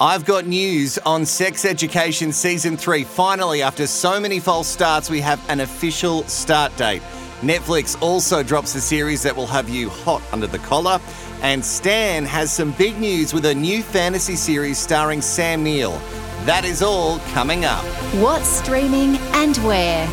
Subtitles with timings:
[0.00, 3.04] I've got news on Sex Education Season 3.
[3.04, 7.00] Finally, after so many false starts, we have an official start date.
[7.42, 11.00] Netflix also drops a series that will have you hot under the collar.
[11.42, 16.00] And Stan has some big news with a new fantasy series starring Sam Neill.
[16.44, 17.84] That is all coming up.
[18.20, 20.08] What's streaming and where?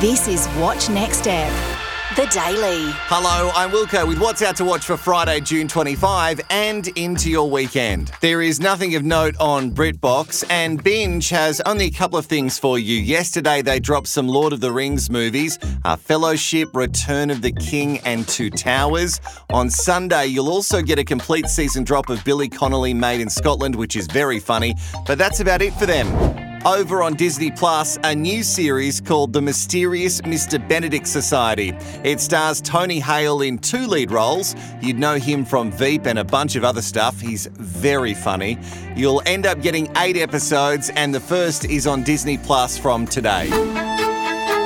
[0.00, 1.79] This is Watch Next Ep.
[2.20, 2.92] The Daily.
[3.08, 7.48] Hello, I'm Wilco with what's out to watch for Friday, June 25 and into your
[7.48, 8.12] weekend.
[8.20, 12.58] There is nothing of note on BritBox, and Binge has only a couple of things
[12.58, 12.98] for you.
[12.98, 18.00] Yesterday, they dropped some Lord of the Rings movies uh, Fellowship, Return of the King,
[18.00, 19.18] and Two Towers.
[19.48, 23.74] On Sunday, you'll also get a complete season drop of Billy Connolly Made in Scotland,
[23.74, 24.74] which is very funny,
[25.06, 26.29] but that's about it for them.
[26.66, 30.58] Over on Disney Plus, a new series called The Mysterious Mr.
[30.68, 31.72] Benedict Society.
[32.04, 34.54] It stars Tony Hale in two lead roles.
[34.82, 37.18] You'd know him from Veep and a bunch of other stuff.
[37.18, 38.58] He's very funny.
[38.94, 43.48] You'll end up getting eight episodes, and the first is on Disney Plus from today.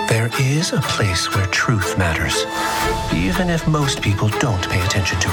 [0.08, 2.44] There is a place where truth matters,
[3.14, 5.28] even if most people don't pay attention to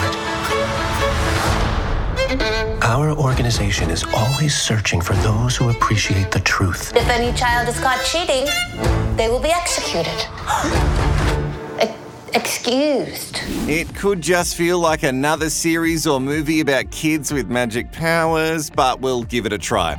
[2.38, 2.61] it.
[2.84, 6.96] Our organization is always searching for those who appreciate the truth.
[6.96, 8.46] If any child is caught cheating,
[9.16, 10.12] they will be executed.
[12.34, 13.40] Excused.
[13.70, 19.02] It could just feel like another series or movie about kids with magic powers, but
[19.02, 19.96] we'll give it a try.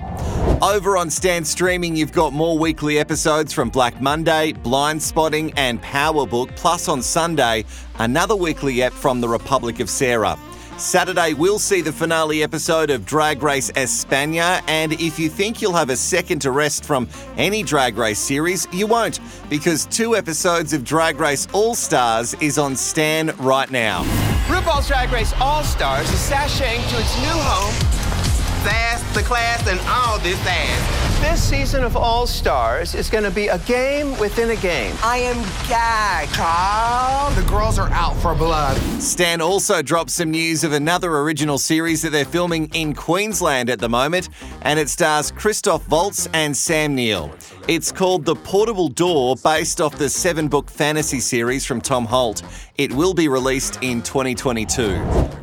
[0.63, 5.81] Over on Stan Streaming, you've got more weekly episodes from Black Monday, Blind Spotting, and
[5.83, 6.51] Power Book.
[6.57, 7.65] Plus, on Sunday,
[7.99, 10.39] another weekly app from the Republic of Sarah.
[10.79, 15.75] Saturday, we'll see the finale episode of Drag Race España, and if you think you'll
[15.75, 20.73] have a second to rest from any Drag Race series, you won't, because two episodes
[20.73, 24.03] of Drag Race All Stars is on Stan right now.
[24.47, 28.22] RuPaul's Drag Race All Stars is sashaying to its new home.
[28.63, 31.21] Sass, the class, and all this ass.
[31.21, 34.95] This season of All Stars is going to be a game within a game.
[35.03, 35.37] I am
[35.69, 37.31] gagged, Carl.
[37.33, 38.77] The girls are out for blood.
[39.01, 43.79] Stan also dropped some news of another original series that they're filming in Queensland at
[43.79, 44.29] the moment,
[44.63, 47.31] and it stars Christoph Waltz and Sam Neill.
[47.69, 52.43] It's called The Portable Door, based off the seven book fantasy series from Tom Holt.
[52.77, 54.81] It will be released in 2022.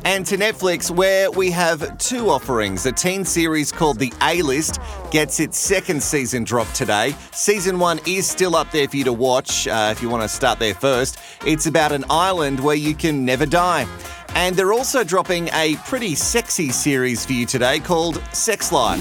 [0.04, 2.84] And to Netflix, where we have two offerings.
[2.84, 4.80] A teen series called The A List
[5.10, 7.14] gets its second season drop today.
[7.32, 10.28] Season one is still up there for you to watch uh, if you want to
[10.28, 11.18] start there first.
[11.46, 13.88] It's about an island where you can never die.
[14.34, 19.00] And they're also dropping a pretty sexy series for you today called Sex Life.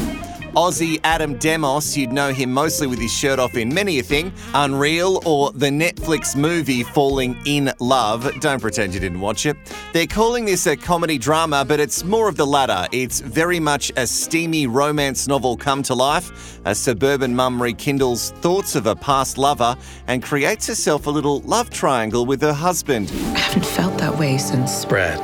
[0.56, 4.34] Aussie Adam Demos, you'd know him mostly with his shirt off in many a thing,
[4.56, 8.32] Unreal, or the Netflix movie Falling Inn Love.
[8.40, 9.56] Don't pretend you didn't watch it.
[9.94, 12.88] They're calling this a comedy drama, but it's more of the latter.
[12.92, 16.60] It's very much a steamy romance novel come to life.
[16.66, 19.76] A suburban mum rekindles thoughts of a past lover
[20.08, 23.12] and creates herself a little love triangle with her husband.
[23.36, 24.84] I haven't felt that way since.
[24.84, 25.20] Brad,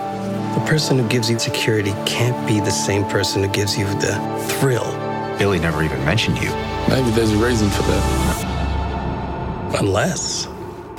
[0.55, 4.47] the person who gives you security can't be the same person who gives you the
[4.59, 5.14] thrill.
[5.37, 6.49] Billy never even mentioned you.
[6.87, 9.75] Maybe there's a reason for that.
[9.79, 10.47] Unless.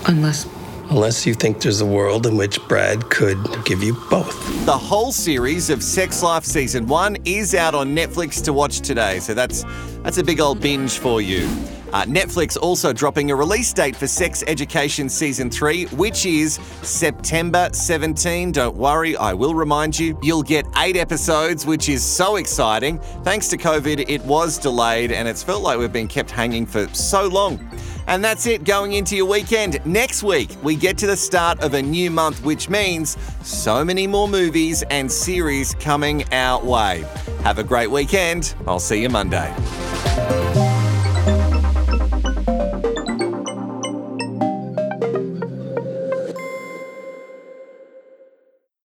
[0.07, 0.47] Unless.
[0.91, 4.37] Unless you think there's a world in which Brad could give you both.
[4.67, 9.19] The whole series of Sex Life Season 1 is out on Netflix to watch today,
[9.19, 9.65] so that's
[10.03, 11.49] that's a big old binge for you.
[11.97, 17.71] Uh, Netflix also dropping a release date for Sex Education Season 3, which is September
[17.73, 18.53] 17.
[18.53, 20.19] Don't worry, I will remind you.
[20.23, 22.99] You'll get eight episodes, which is so exciting.
[23.25, 26.87] Thanks to COVID, it was delayed and it's felt like we've been kept hanging for
[26.89, 27.67] so long.
[28.09, 29.81] And that's it going into your weekend.
[29.87, 34.07] Next week, we get to the start of a new month, which means so many
[34.07, 37.07] more movies and series coming our way.
[37.43, 38.55] Have a great weekend.
[38.67, 39.51] I'll see you Monday.